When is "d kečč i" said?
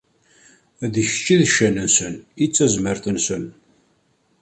0.93-1.35